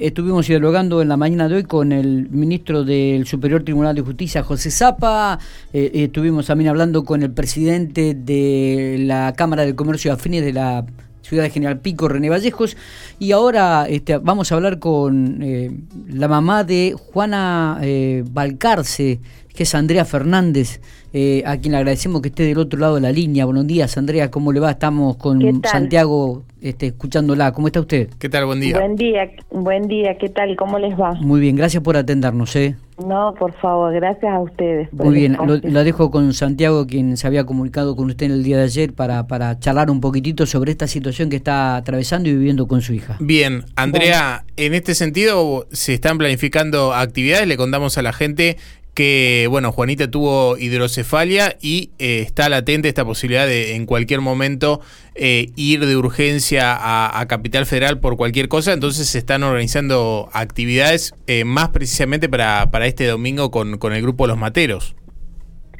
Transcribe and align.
Estuvimos 0.00 0.46
dialogando 0.46 1.02
en 1.02 1.08
la 1.08 1.16
mañana 1.16 1.48
de 1.48 1.56
hoy 1.56 1.64
con 1.64 1.90
el 1.92 2.28
ministro 2.30 2.84
del 2.84 3.26
Superior 3.26 3.64
Tribunal 3.64 3.96
de 3.96 4.02
Justicia, 4.02 4.44
José 4.44 4.70
Zapa. 4.70 5.38
Eh, 5.72 5.90
estuvimos 5.94 6.46
también 6.46 6.70
hablando 6.70 7.04
con 7.04 7.22
el 7.22 7.32
presidente 7.32 8.14
de 8.14 8.96
la 9.00 9.34
Cámara 9.36 9.64
de 9.64 9.74
Comercio 9.74 10.12
Afines 10.12 10.44
de 10.44 10.52
la 10.52 10.86
ciudad 11.28 11.42
de 11.44 11.50
General 11.50 11.78
Pico, 11.78 12.08
René 12.08 12.30
Vallejos. 12.30 12.76
Y 13.18 13.32
ahora 13.32 13.86
este, 13.88 14.16
vamos 14.18 14.50
a 14.50 14.54
hablar 14.54 14.78
con 14.78 15.42
eh, 15.42 15.70
la 16.08 16.26
mamá 16.26 16.64
de 16.64 16.94
Juana 16.96 17.78
eh, 17.82 18.24
Balcarce, 18.30 19.20
que 19.54 19.64
es 19.64 19.74
Andrea 19.74 20.04
Fernández, 20.04 20.80
eh, 21.12 21.42
a 21.44 21.58
quien 21.58 21.72
le 21.72 21.78
agradecemos 21.78 22.22
que 22.22 22.28
esté 22.28 22.44
del 22.44 22.58
otro 22.58 22.78
lado 22.78 22.94
de 22.94 23.02
la 23.02 23.12
línea. 23.12 23.44
Buenos 23.44 23.66
días, 23.66 23.96
Andrea, 23.98 24.30
¿cómo 24.30 24.52
le 24.52 24.60
va? 24.60 24.70
Estamos 24.70 25.16
con 25.16 25.62
Santiago 25.64 26.44
este, 26.62 26.86
escuchándola. 26.86 27.52
¿Cómo 27.52 27.66
está 27.66 27.80
usted? 27.80 28.08
¿Qué 28.18 28.28
tal? 28.28 28.46
Buen 28.46 28.60
día. 28.60 28.78
Buen 28.78 28.96
día, 28.96 29.30
buen 29.50 29.88
día. 29.88 30.16
¿Qué 30.16 30.28
tal? 30.28 30.56
¿Cómo 30.56 30.78
les 30.78 30.98
va? 30.98 31.14
Muy 31.14 31.40
bien, 31.40 31.56
gracias 31.56 31.82
por 31.82 31.96
atendernos. 31.96 32.54
¿eh? 32.56 32.76
No, 33.06 33.34
por 33.38 33.52
favor, 33.60 33.94
gracias 33.94 34.32
a 34.32 34.40
ustedes. 34.40 34.92
Muy 34.92 35.14
bien, 35.14 35.36
lo, 35.36 35.84
dejo 35.84 36.10
con 36.10 36.32
Santiago, 36.34 36.86
quien 36.86 37.16
se 37.16 37.26
había 37.26 37.44
comunicado 37.44 37.94
con 37.94 38.06
usted 38.06 38.26
en 38.26 38.32
el 38.32 38.42
día 38.42 38.56
de 38.56 38.64
ayer 38.64 38.92
para, 38.92 39.26
para 39.26 39.58
charlar 39.58 39.90
un 39.90 40.00
poquitito 40.00 40.46
sobre 40.46 40.72
esta 40.72 40.86
situación 40.86 41.30
que 41.30 41.36
está 41.36 41.76
atravesando 41.76 42.28
y 42.28 42.34
viviendo 42.34 42.66
con 42.66 42.82
su 42.82 42.94
hija. 42.94 43.16
Bien, 43.20 43.64
Andrea, 43.76 44.44
en 44.56 44.74
este 44.74 44.94
sentido 44.94 45.66
se 45.70 45.94
están 45.94 46.18
planificando 46.18 46.92
actividades, 46.92 47.46
le 47.46 47.56
contamos 47.56 47.98
a 47.98 48.02
la 48.02 48.12
gente 48.12 48.56
que, 48.98 49.46
bueno, 49.48 49.70
Juanita 49.70 50.10
tuvo 50.10 50.58
hidrocefalia 50.58 51.54
y 51.62 51.92
eh, 52.00 52.18
está 52.18 52.48
latente 52.48 52.88
esta 52.88 53.04
posibilidad 53.04 53.46
de 53.46 53.76
en 53.76 53.86
cualquier 53.86 54.20
momento 54.20 54.80
eh, 55.14 55.52
ir 55.54 55.86
de 55.86 55.96
urgencia 55.96 56.74
a, 56.76 57.24
Capital 57.28 57.64
Federal 57.64 58.00
por 58.00 58.16
cualquier 58.16 58.48
cosa, 58.48 58.72
entonces 58.72 59.06
se 59.06 59.18
están 59.18 59.44
organizando 59.44 60.28
actividades 60.32 61.14
eh, 61.28 61.44
más 61.44 61.68
precisamente 61.68 62.28
para, 62.28 62.72
para 62.72 62.86
este 62.86 63.06
domingo 63.06 63.52
con, 63.52 63.78
con 63.78 63.92
el 63.92 64.02
grupo 64.02 64.26
Los 64.26 64.36
Materos. 64.36 64.96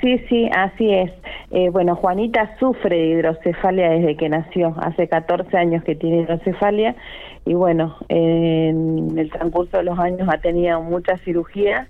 Sí, 0.01 0.21
sí, 0.29 0.49
así 0.55 0.89
es. 0.95 1.11
bueno, 1.73 1.97
Juanita 1.97 2.57
sufre 2.61 2.97
de 2.99 3.07
hidrocefalia 3.09 3.91
desde 3.91 4.17
que 4.17 4.29
nació, 4.29 4.77
hace 4.79 5.09
14 5.09 5.57
años 5.57 5.83
que 5.83 5.97
tiene 5.97 6.21
hidrocefalia 6.21 6.95
y 7.45 7.55
bueno, 7.55 7.97
en 8.09 9.19
el 9.19 9.29
transcurso 9.33 9.79
de 9.79 9.83
los 9.83 9.99
años 9.99 10.29
ha 10.33 10.39
tenido 10.39 10.81
muchas 10.83 11.21
cirugías 11.23 11.89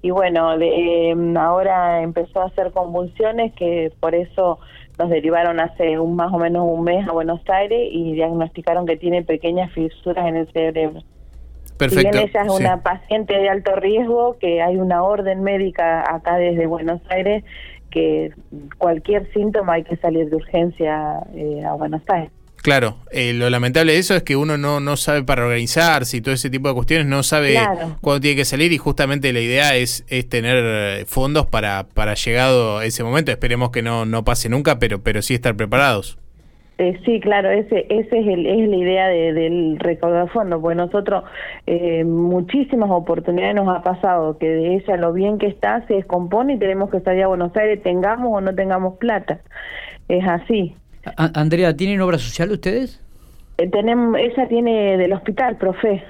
y 0.00 0.10
bueno, 0.10 0.56
de, 0.58 1.10
em, 1.10 1.36
ahora 1.36 2.02
empezó 2.02 2.40
a 2.40 2.46
hacer 2.46 2.70
convulsiones 2.72 3.52
que 3.54 3.92
por 3.98 4.14
eso 4.14 4.58
nos 4.98 5.10
derivaron 5.10 5.60
hace 5.60 5.98
un 5.98 6.16
más 6.16 6.32
o 6.32 6.38
menos 6.38 6.66
un 6.68 6.84
mes 6.84 7.06
a 7.08 7.12
Buenos 7.12 7.40
Aires 7.48 7.88
y 7.90 8.12
diagnosticaron 8.14 8.86
que 8.86 8.96
tiene 8.96 9.22
pequeñas 9.22 9.72
fisuras 9.72 10.26
en 10.26 10.36
el 10.36 10.52
cerebro. 10.52 11.02
Perfecto. 11.78 12.10
Si 12.10 12.18
bien 12.18 12.28
ella 12.28 12.42
es 12.42 12.50
una 12.50 12.82
paciente 12.82 13.38
de 13.38 13.48
alto 13.48 13.76
riesgo, 13.76 14.36
que 14.38 14.60
hay 14.62 14.76
una 14.76 15.02
orden 15.04 15.42
médica 15.42 16.02
acá 16.12 16.36
desde 16.36 16.66
Buenos 16.66 17.00
Aires 17.08 17.44
que 17.90 18.32
cualquier 18.76 19.32
síntoma 19.32 19.74
hay 19.74 19.84
que 19.84 19.96
salir 19.96 20.28
de 20.28 20.36
urgencia 20.36 21.22
eh, 21.34 21.64
a 21.64 21.72
Buenos 21.74 22.02
Aires. 22.08 22.30
Claro, 22.68 22.96
eh, 23.10 23.32
lo 23.32 23.48
lamentable 23.48 23.94
de 23.94 23.98
eso 23.98 24.14
es 24.14 24.22
que 24.22 24.36
uno 24.36 24.58
no, 24.58 24.78
no 24.78 24.96
sabe 24.98 25.22
para 25.22 25.42
organizarse 25.42 26.18
y 26.18 26.20
todo 26.20 26.34
ese 26.34 26.50
tipo 26.50 26.68
de 26.68 26.74
cuestiones, 26.74 27.06
no 27.06 27.22
sabe 27.22 27.56
cuándo 28.02 28.20
tiene 28.20 28.36
que 28.36 28.44
salir 28.44 28.72
y 28.72 28.76
justamente 28.76 29.32
la 29.32 29.40
idea 29.40 29.74
es, 29.74 30.04
es 30.10 30.28
tener 30.28 30.56
eh, 30.58 31.04
fondos 31.06 31.46
para, 31.46 31.86
para 31.94 32.12
llegado 32.12 32.82
ese 32.82 33.02
momento. 33.02 33.30
Esperemos 33.30 33.70
que 33.70 33.80
no, 33.80 34.04
no 34.04 34.22
pase 34.22 34.50
nunca, 34.50 34.78
pero, 34.78 35.02
pero 35.02 35.22
sí 35.22 35.32
estar 35.32 35.56
preparados. 35.56 36.18
Eh, 36.76 37.00
sí, 37.06 37.20
claro, 37.20 37.48
ese, 37.48 37.86
ese 37.88 38.18
es, 38.18 38.26
el, 38.26 38.44
es 38.44 38.68
la 38.68 38.76
idea 38.76 39.08
de, 39.08 39.32
del 39.32 39.78
recaudar 39.78 40.28
fondos, 40.28 40.60
porque 40.60 40.76
nosotros 40.76 41.24
eh, 41.66 42.04
muchísimas 42.04 42.90
oportunidades 42.90 43.54
nos 43.54 43.74
ha 43.74 43.80
pasado 43.80 44.36
que 44.36 44.46
de 44.46 44.74
ella 44.74 44.98
lo 44.98 45.14
bien 45.14 45.38
que 45.38 45.46
está 45.46 45.86
se 45.86 45.94
descompone 45.94 46.52
y 46.52 46.58
tenemos 46.58 46.90
que 46.90 47.00
salir 47.00 47.22
a 47.22 47.28
Buenos 47.28 47.56
Aires, 47.56 47.82
tengamos 47.82 48.30
o 48.30 48.42
no 48.42 48.54
tengamos 48.54 48.98
plata. 48.98 49.40
Es 50.10 50.22
así. 50.28 50.74
Andrea, 51.16 51.76
¿tienen 51.76 52.00
obra 52.00 52.18
social 52.18 52.50
ustedes? 52.50 53.00
Eh, 53.58 53.68
tenemos, 53.70 54.18
ella 54.18 54.48
tiene 54.48 54.96
del 54.96 55.12
hospital, 55.12 55.56
profe. 55.56 56.02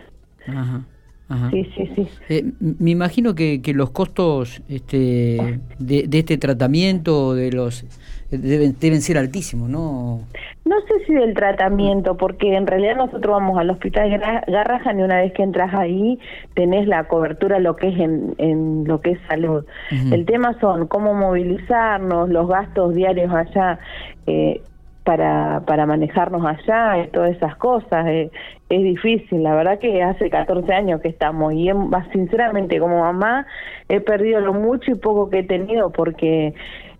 Ajá. 0.46 0.82
Ajá. 1.30 1.50
Sí, 1.50 1.70
sí, 1.76 1.90
sí. 1.94 2.08
Eh, 2.30 2.44
me 2.60 2.90
imagino 2.90 3.34
que, 3.34 3.60
que 3.60 3.74
los 3.74 3.90
costos 3.90 4.62
este, 4.68 5.60
de, 5.78 6.04
de, 6.08 6.18
este 6.18 6.38
tratamiento 6.38 7.34
de 7.34 7.52
los 7.52 7.84
deben, 8.30 8.76
deben 8.80 9.02
ser 9.02 9.18
altísimos, 9.18 9.68
¿no? 9.68 10.20
No 10.64 10.80
sé 10.82 11.04
si 11.06 11.14
del 11.14 11.34
tratamiento, 11.34 12.16
porque 12.16 12.54
en 12.54 12.66
realidad 12.66 12.96
nosotros 12.96 13.40
vamos 13.40 13.58
al 13.58 13.70
hospital 13.70 14.10
Garrahan 14.46 15.00
y 15.00 15.02
una 15.02 15.16
vez 15.16 15.32
que 15.32 15.42
entras 15.42 15.72
ahí 15.74 16.18
tenés 16.54 16.86
la 16.86 17.04
cobertura 17.04 17.58
lo 17.58 17.76
que 17.76 17.88
es 17.88 17.98
en, 17.98 18.34
en 18.38 18.84
lo 18.84 19.00
que 19.00 19.12
es 19.12 19.18
salud. 19.28 19.64
El 19.90 20.26
tema 20.26 20.58
son 20.60 20.86
cómo 20.86 21.14
movilizarnos, 21.14 22.28
los 22.28 22.48
gastos 22.48 22.94
diarios 22.94 23.32
allá. 23.32 23.78
Eh, 24.26 24.62
para, 25.08 25.62
para 25.64 25.86
manejarnos 25.86 26.44
allá 26.44 27.02
y 27.02 27.08
todas 27.08 27.34
esas 27.34 27.56
cosas. 27.56 28.06
Eh, 28.08 28.30
es 28.68 28.82
difícil, 28.82 29.42
la 29.42 29.54
verdad 29.54 29.78
que 29.78 30.02
hace 30.02 30.28
14 30.28 30.70
años 30.70 31.00
que 31.00 31.08
estamos 31.08 31.54
y 31.54 31.70
sinceramente 32.12 32.78
como 32.78 33.00
mamá 33.00 33.46
he 33.88 34.00
perdido 34.00 34.40
lo 34.40 34.52
mucho 34.52 34.90
y 34.90 34.96
poco 34.96 35.30
que 35.30 35.38
he 35.38 35.44
tenido 35.44 35.92
porque, 35.92 36.52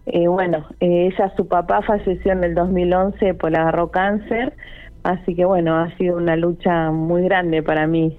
eh, 0.06 0.26
bueno, 0.26 0.66
eh, 0.80 1.10
ella, 1.12 1.30
su 1.36 1.48
papá 1.48 1.82
falleció 1.82 2.32
en 2.32 2.44
el 2.44 2.54
2011 2.54 3.34
por 3.34 3.52
le 3.52 3.58
agarró 3.58 3.90
cáncer, 3.90 4.54
así 5.02 5.34
que 5.34 5.44
bueno, 5.44 5.76
ha 5.76 5.94
sido 5.98 6.16
una 6.16 6.34
lucha 6.34 6.90
muy 6.90 7.24
grande 7.24 7.62
para 7.62 7.86
mí. 7.86 8.18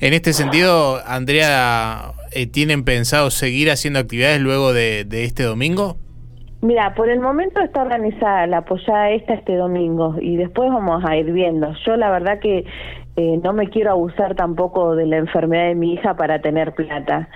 En 0.00 0.12
este 0.12 0.34
sentido, 0.34 1.00
Andrea, 1.06 2.12
¿tienen 2.52 2.84
pensado 2.84 3.30
seguir 3.30 3.70
haciendo 3.70 4.00
actividades 4.00 4.42
luego 4.42 4.74
de 4.74 5.06
este 5.24 5.44
domingo? 5.44 5.96
Mira, 6.62 6.94
por 6.94 7.08
el 7.10 7.18
momento 7.18 7.60
está 7.60 7.82
organizada 7.82 8.46
la 8.46 8.58
apoyada 8.58 9.10
esta 9.10 9.34
este 9.34 9.56
domingo 9.56 10.14
y 10.20 10.36
después 10.36 10.70
vamos 10.70 11.04
a 11.04 11.16
ir 11.16 11.32
viendo. 11.32 11.74
Yo 11.84 11.96
la 11.96 12.08
verdad 12.08 12.38
que 12.38 12.64
eh, 13.16 13.40
no 13.42 13.52
me 13.52 13.68
quiero 13.68 13.90
abusar 13.90 14.36
tampoco 14.36 14.94
de 14.94 15.06
la 15.06 15.16
enfermedad 15.16 15.66
de 15.66 15.74
mi 15.74 15.94
hija 15.94 16.14
para 16.14 16.40
tener 16.40 16.72
plata. 16.72 17.28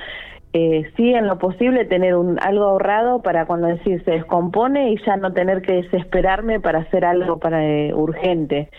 Eh, 0.53 0.89
sí, 0.97 1.13
en 1.13 1.27
lo 1.27 1.39
posible 1.39 1.85
tener 1.87 2.15
un, 2.15 2.39
algo 2.41 2.67
ahorrado 2.67 3.21
para 3.21 3.47
cuando 3.47 3.67
decir 3.67 4.01
se 4.05 4.13
descompone 4.13 4.93
y 4.93 5.05
ya 5.05 5.17
no 5.17 5.33
tener 5.33 5.61
que 5.61 5.73
desesperarme 5.73 6.61
para 6.61 6.79
hacer 6.79 7.05
algo 7.05 7.41
para 7.41 7.67
eh, 7.67 7.93
urgente 7.93 8.71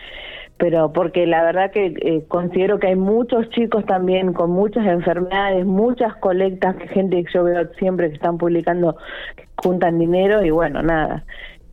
pero 0.58 0.92
porque 0.92 1.28
la 1.28 1.44
verdad 1.44 1.72
que 1.72 1.94
eh, 2.02 2.24
considero 2.28 2.80
que 2.80 2.88
hay 2.88 2.96
muchos 2.96 3.50
chicos 3.50 3.86
también 3.86 4.34
con 4.34 4.52
muchas 4.52 4.86
enfermedades, 4.86 5.66
muchas 5.66 6.16
colectas, 6.16 6.76
gente 6.90 7.24
que 7.24 7.32
yo 7.34 7.44
veo 7.44 7.68
siempre 7.76 8.10
que 8.10 8.16
están 8.16 8.38
publicando, 8.38 8.98
juntan 9.58 10.00
dinero 10.00 10.44
y 10.44 10.50
bueno, 10.50 10.82
nada. 10.82 11.24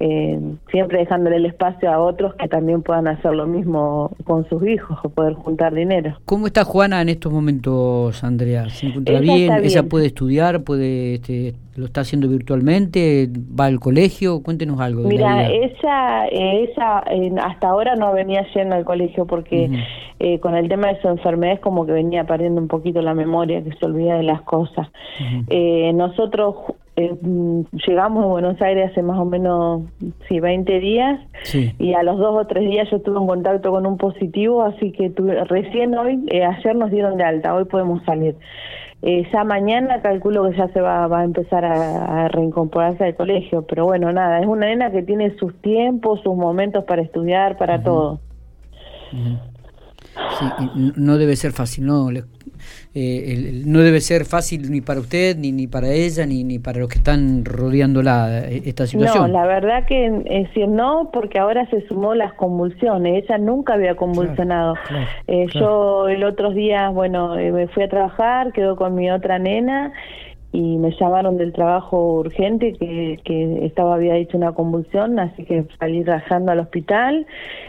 Eh, 0.06 0.38
siempre 0.70 0.98
dejándole 0.98 1.36
el 1.36 1.46
espacio 1.46 1.90
a 1.90 1.98
otros 1.98 2.34
que 2.34 2.46
también 2.46 2.82
puedan 2.82 3.08
hacer 3.08 3.32
lo 3.32 3.46
mismo 3.46 4.10
con 4.24 4.46
sus 4.50 4.62
hijos 4.66 4.98
o 5.02 5.08
poder 5.08 5.32
juntar 5.32 5.72
dinero. 5.72 6.18
¿Cómo 6.26 6.46
está 6.46 6.62
Juana 6.62 7.00
en 7.00 7.08
estos 7.08 7.32
momentos, 7.32 8.22
Andrea? 8.22 8.68
¿Se 8.68 8.88
encuentra 8.88 9.20
bien? 9.20 9.50
¿Ella 9.62 9.84
puede 9.84 10.04
estudiar? 10.04 10.62
puede 10.62 11.14
este, 11.14 11.54
¿Lo 11.76 11.86
está 11.86 12.02
haciendo 12.02 12.28
virtualmente? 12.28 13.30
¿Va 13.58 13.64
al 13.64 13.80
colegio? 13.80 14.42
Cuéntenos 14.42 14.78
algo. 14.78 15.04
Mira, 15.04 15.48
ella, 15.48 16.26
ella 16.30 17.02
hasta 17.42 17.68
ahora 17.68 17.94
no 17.96 18.12
venía 18.12 18.46
yendo 18.54 18.74
al 18.74 18.84
colegio 18.84 19.26
porque 19.26 19.70
eh, 20.18 20.38
con 20.40 20.54
el 20.54 20.68
tema 20.68 20.88
de 20.88 21.00
su 21.00 21.08
enfermedad 21.08 21.54
es 21.54 21.60
como 21.60 21.86
que 21.86 21.92
venía 21.92 22.24
perdiendo 22.24 22.60
un 22.60 22.68
poquito 22.68 23.00
la 23.00 23.14
memoria, 23.14 23.64
que 23.64 23.72
se 23.72 23.86
olvida 23.86 24.18
de 24.18 24.24
las 24.24 24.42
cosas. 24.42 24.86
eh, 25.48 25.92
nosotros 25.94 26.56
eh, 26.96 27.12
llegamos 27.86 28.24
a 28.24 28.28
Buenos 28.28 28.62
Aires 28.62 28.92
hace 28.92 29.02
más 29.02 29.18
o 29.18 29.24
menos 29.24 29.82
sí, 30.28 30.38
20 30.38 30.78
días 30.78 31.20
y 31.52 31.92
a 31.94 32.04
los 32.04 32.18
dos 32.18 32.36
o 32.36 32.46
tres 32.46 32.70
días 32.70 32.88
yo 32.88 33.00
tuve 33.00 33.18
un 33.18 33.26
contacto 33.26 33.72
con 33.72 33.84
un 33.84 33.96
positivo, 33.96 34.62
así 34.62 34.92
que 34.92 35.10
tuve, 35.10 35.42
recién 35.44 35.96
hoy, 35.96 36.24
eh, 36.28 36.44
ayer 36.44 36.76
nos 36.76 36.92
dieron 36.92 37.16
de 37.16 37.24
alta, 37.24 37.54
hoy 37.54 37.64
podemos 37.64 38.02
salir. 38.04 38.36
Eh, 39.02 39.28
ya 39.32 39.44
mañana 39.44 40.00
calculo 40.02 40.48
que 40.48 40.56
ya 40.56 40.68
se 40.68 40.80
va, 40.80 41.06
va 41.08 41.20
a 41.20 41.24
empezar 41.24 41.64
a, 41.64 42.28
reincorporarse 42.28 43.04
al 43.04 43.16
colegio, 43.16 43.66
pero 43.66 43.84
bueno, 43.84 44.12
nada, 44.12 44.40
es 44.40 44.46
una 44.46 44.66
nena 44.66 44.92
que 44.92 45.02
tiene 45.02 45.36
sus 45.36 45.54
tiempos, 45.60 46.20
sus 46.22 46.36
momentos 46.36 46.84
para 46.84 47.02
estudiar, 47.02 47.58
para 47.58 47.82
todo. 47.82 48.20
Sí, 50.38 50.92
no 50.96 51.18
debe 51.18 51.36
ser 51.36 51.52
fácil, 51.52 51.86
¿no? 51.86 52.10
Eh, 52.94 53.62
no 53.66 53.80
debe 53.80 54.00
ser 54.00 54.24
fácil 54.24 54.70
ni 54.70 54.80
para 54.80 55.00
usted, 55.00 55.36
ni, 55.36 55.52
ni 55.52 55.66
para 55.66 55.88
ella, 55.88 56.24
ni, 56.26 56.44
ni 56.44 56.58
para 56.58 56.78
los 56.78 56.88
que 56.88 56.98
están 56.98 57.44
rodeándola 57.44 58.48
eh, 58.48 58.62
esta 58.64 58.86
situación. 58.86 59.32
No, 59.32 59.38
la 59.38 59.46
verdad 59.46 59.86
que 59.86 60.06
es 60.06 60.48
decir 60.48 60.68
no, 60.68 61.10
porque 61.12 61.38
ahora 61.38 61.68
se 61.70 61.86
sumó 61.88 62.14
las 62.14 62.32
convulsiones. 62.34 63.24
Ella 63.24 63.38
nunca 63.38 63.74
había 63.74 63.96
convulsionado. 63.96 64.74
eh, 65.26 65.46
Yo 65.52 66.08
el 66.08 66.24
otro 66.24 66.52
día, 66.52 66.88
bueno, 66.90 67.38
eh, 67.38 67.52
me 67.52 67.68
fui 67.68 67.82
a 67.82 67.88
trabajar, 67.88 68.52
quedó 68.52 68.76
con 68.76 68.94
mi 68.94 69.10
otra 69.10 69.38
nena 69.38 69.92
y 70.54 70.78
me 70.78 70.92
llamaron 70.92 71.36
del 71.36 71.52
trabajo 71.52 72.20
urgente 72.20 72.74
que, 72.74 73.18
que 73.24 73.66
estaba 73.66 73.96
había 73.96 74.14
hecho 74.14 74.36
una 74.36 74.52
convulsión, 74.52 75.18
así 75.18 75.44
que 75.44 75.64
salí 75.80 76.04
rajando 76.04 76.52
al 76.52 76.60
hospital, 76.60 77.26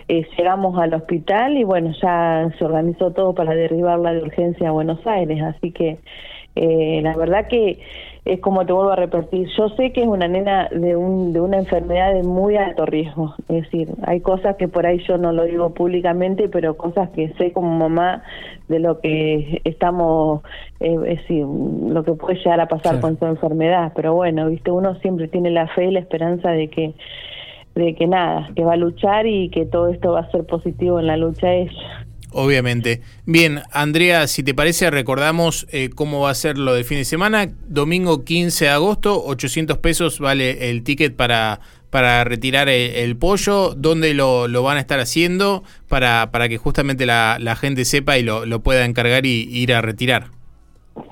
eh, 0.07 0.23
llegamos 0.37 0.77
al 0.77 0.93
hospital 0.93 1.57
y 1.57 1.63
bueno, 1.63 1.93
ya 1.99 2.47
se 2.59 2.63
organizó 2.63 3.09
todo 3.09 3.33
para 3.33 3.55
derribarla 3.55 4.13
de 4.13 4.21
urgencia 4.21 4.69
a 4.69 4.71
Buenos 4.71 4.99
Aires, 5.07 5.41
así 5.41 5.71
que 5.71 5.97
eh, 6.55 7.01
la 7.01 7.17
verdad 7.17 7.47
que 7.47 7.79
es 8.23 8.39
como 8.39 8.65
te 8.65 8.73
vuelvo 8.73 8.91
a 8.91 8.95
repetir, 8.95 9.47
yo 9.55 9.69
sé 9.69 9.91
que 9.91 10.01
es 10.01 10.07
una 10.07 10.27
nena 10.27 10.67
de, 10.69 10.95
un, 10.95 11.31
de 11.31 11.39
una 11.39 11.57
enfermedad 11.57 12.13
de 12.13 12.23
muy 12.23 12.55
alto 12.55 12.85
riesgo, 12.85 13.35
es 13.49 13.63
decir, 13.63 13.89
hay 14.03 14.21
cosas 14.21 14.55
que 14.55 14.67
por 14.67 14.85
ahí 14.85 14.99
yo 15.07 15.17
no 15.17 15.31
lo 15.31 15.43
digo 15.43 15.73
públicamente, 15.73 16.49
pero 16.49 16.77
cosas 16.77 17.09
que 17.11 17.33
sé 17.37 17.51
como 17.51 17.77
mamá 17.77 18.23
de 18.67 18.79
lo 18.79 18.99
que 18.99 19.61
estamos, 19.63 20.41
eh, 20.85 20.99
es 21.07 21.17
decir, 21.21 21.43
lo 21.43 22.03
que 22.03 22.13
puede 22.13 22.37
llegar 22.37 22.59
a 22.59 22.67
pasar 22.67 22.99
con 22.99 23.17
su 23.17 23.25
enfermedad, 23.25 23.91
pero 23.95 24.13
bueno, 24.13 24.47
viste, 24.49 24.69
uno 24.69 24.93
siempre 24.99 25.27
tiene 25.27 25.49
la 25.49 25.67
fe 25.69 25.85
y 25.85 25.91
la 25.91 25.99
esperanza 25.99 26.51
de 26.51 26.67
que 26.67 26.93
de 27.73 27.95
que 27.95 28.05
nada, 28.05 28.51
que 28.55 28.63
va 28.63 28.73
a 28.73 28.77
luchar 28.77 29.25
y 29.25 29.49
que 29.49 29.65
todo 29.65 29.89
esto 29.89 30.11
va 30.11 30.21
a 30.21 30.31
ser 30.31 30.45
positivo 30.45 30.99
en 30.99 31.07
la 31.07 31.17
lucha 31.17 31.51
ella. 31.51 32.05
Obviamente. 32.31 33.01
Bien, 33.25 33.61
Andrea, 33.71 34.27
si 34.27 34.43
te 34.43 34.53
parece, 34.53 34.91
recordamos 34.91 35.65
eh, 35.71 35.89
cómo 35.93 36.21
va 36.21 36.29
a 36.29 36.35
ser 36.35 36.57
lo 36.57 36.75
del 36.75 36.85
fin 36.85 36.99
de 36.99 37.05
semana. 37.05 37.49
Domingo 37.67 38.23
15 38.23 38.65
de 38.65 38.71
agosto, 38.71 39.25
800 39.25 39.79
pesos 39.79 40.19
vale 40.19 40.69
el 40.69 40.83
ticket 40.83 41.15
para, 41.15 41.61
para 41.89 42.23
retirar 42.23 42.69
el, 42.69 43.17
pollo. 43.17 43.73
¿Dónde 43.75 44.13
lo, 44.13 44.47
lo, 44.47 44.61
van 44.61 44.77
a 44.77 44.81
estar 44.81 44.99
haciendo 44.99 45.63
para, 45.89 46.29
para 46.31 46.47
que 46.47 46.57
justamente 46.57 47.05
la, 47.05 47.37
la 47.39 47.55
gente 47.55 47.85
sepa 47.85 48.17
y 48.19 48.23
lo, 48.23 48.45
lo 48.45 48.61
pueda 48.61 48.85
encargar 48.85 49.25
y 49.25 49.49
ir 49.51 49.73
a 49.73 49.81
retirar? 49.81 50.35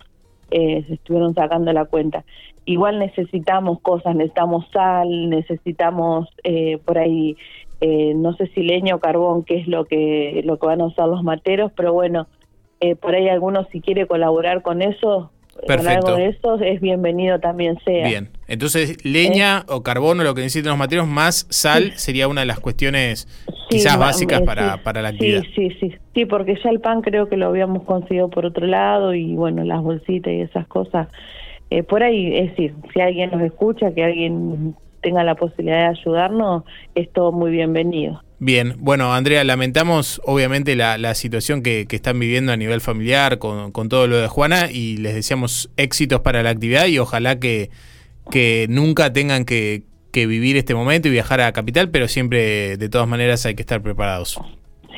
eh, 0.51 0.85
se 0.87 0.95
estuvieron 0.95 1.35
sacando 1.35 1.73
la 1.73 1.85
cuenta. 1.85 2.25
Igual 2.65 2.99
necesitamos 2.99 3.81
cosas, 3.81 4.15
necesitamos 4.15 4.67
sal, 4.73 5.31
necesitamos 5.31 6.29
eh, 6.45 6.79
por 6.85 6.99
ahí, 6.99 7.37
eh, 7.81 8.13
no 8.15 8.35
sé 8.35 8.47
si 8.49 8.63
leña 8.63 8.95
o 8.95 9.01
carbón, 9.01 9.45
que 9.45 9.57
es 9.57 9.69
lo 9.69 9.87
que, 9.87 10.43
lo 10.45 10.59
que 10.59 10.67
van 10.67 10.81
a 10.81 10.87
usar 10.87 11.09
los 11.09 11.23
materos, 11.23 11.73
pero 11.77 11.93
bueno, 11.93 12.27
por 13.01 13.17
ahí 13.17 13.29
algunos 13.29 13.67
si 13.73 13.81
quiere 13.81 14.07
colaborar 14.07 14.63
con 14.63 14.83
eso, 14.83 15.33
Perfecto. 15.67 16.03
Con 16.03 16.11
algo 16.11 16.17
de 16.17 16.29
eso 16.29 16.55
es 16.61 16.81
bienvenido 16.81 17.41
también 17.41 17.79
sea. 17.85 18.07
Bien, 18.07 18.29
entonces 18.49 19.05
leña 19.05 19.65
o 19.69 19.83
carbono, 19.83 20.25
lo 20.25 20.35
que 20.35 20.41
necesitan 20.41 20.71
los 20.71 20.79
materiales, 20.79 21.11
más 21.11 21.47
sal 21.51 21.93
sería 21.97 22.29
una 22.29 22.41
de 22.41 22.47
las 22.47 22.59
cuestiones 22.59 23.29
quizás 23.69 23.99
básicas 23.99 24.41
para, 24.41 24.83
para 24.83 25.03
la 25.03 25.11
actividad. 25.11 25.43
Sí, 25.55 25.69
sí, 25.71 25.77
sí, 25.81 25.95
sí, 26.15 26.25
porque 26.25 26.59
ya 26.65 26.71
el 26.71 26.81
pan 26.81 27.03
creo 27.03 27.29
que 27.29 27.37
lo 27.37 27.47
habíamos 27.47 27.85
conseguido 27.85 28.31
por 28.31 28.47
otro 28.47 28.67
lado 28.67 29.15
y 29.15 29.35
bueno, 29.35 29.63
las 29.65 29.83
bolsitas 29.83 30.33
y 30.33 30.41
esas 30.41 30.67
cosas. 30.67 31.09
Eh, 31.71 31.83
por 31.83 32.03
ahí, 32.03 32.35
es 32.35 32.51
decir, 32.51 32.75
si 32.95 33.01
alguien 33.01 33.31
nos 33.31 33.43
escucha, 33.43 33.93
que 33.93 34.03
alguien 34.03 34.75
tenga 35.03 35.23
la 35.23 35.35
posibilidad 35.35 35.91
de 35.91 35.99
ayudarnos, 35.99 36.65
es 36.95 37.13
todo 37.13 37.31
muy 37.33 37.51
bienvenido. 37.51 38.23
Bien, 38.41 38.77
bueno, 38.79 39.13
Andrea, 39.13 39.45
lamentamos 39.45 40.23
obviamente 40.25 40.75
la, 40.75 40.97
la 40.97 41.15
situación 41.15 41.63
que, 41.63 41.87
que, 41.87 41.97
están 41.97 42.19
viviendo 42.19 42.53
a 42.53 42.57
nivel 42.57 42.81
familiar 42.81 43.39
con, 43.39 43.73
con, 43.73 43.89
todo 43.89 44.07
lo 44.07 44.17
de 44.17 44.29
Juana 44.29 44.71
y 44.71 44.97
les 44.97 45.15
deseamos 45.15 45.71
éxitos 45.77 46.21
para 46.21 46.43
la 46.43 46.51
actividad 46.51 46.87
y 46.87 46.99
ojalá 46.99 47.39
que, 47.39 47.71
que 48.31 48.67
nunca 48.69 49.13
tengan 49.13 49.45
que, 49.45 49.83
que 50.13 50.27
vivir 50.27 50.57
este 50.57 50.75
momento 50.75 51.09
y 51.09 51.11
viajar 51.11 51.41
a 51.41 51.53
Capital, 51.53 51.91
pero 51.91 52.09
siempre 52.09 52.77
de 52.77 52.89
todas 52.89 53.09
maneras 53.09 53.45
hay 53.47 53.55
que 53.55 53.63
estar 53.63 53.83
preparados. 53.83 54.41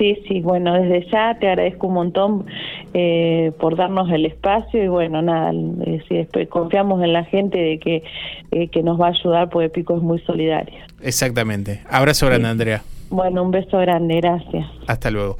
Sí, 0.00 0.16
sí, 0.26 0.40
bueno, 0.40 0.72
desde 0.80 1.10
ya 1.10 1.36
te 1.38 1.46
agradezco 1.46 1.88
un 1.88 1.92
montón 1.92 2.46
eh, 2.94 3.52
por 3.60 3.76
darnos 3.76 4.10
el 4.10 4.24
espacio 4.24 4.82
y 4.82 4.88
bueno, 4.88 5.20
nada, 5.20 5.52
eh, 5.52 6.02
después 6.08 6.48
confiamos 6.48 7.02
en 7.02 7.12
la 7.12 7.24
gente 7.24 7.58
de 7.58 7.78
que, 7.78 8.02
eh, 8.50 8.68
que 8.68 8.82
nos 8.82 8.98
va 8.98 9.08
a 9.08 9.10
ayudar 9.10 9.50
porque 9.50 9.68
Pico 9.68 9.96
es 9.96 10.02
muy 10.02 10.18
solidario. 10.20 10.74
Exactamente. 11.02 11.82
Abrazo 11.90 12.26
grande, 12.26 12.48
Andrea. 12.48 12.82
Bueno, 13.10 13.42
un 13.42 13.50
beso 13.50 13.76
grande, 13.78 14.16
gracias. 14.22 14.66
Hasta 14.86 15.10
luego. 15.10 15.36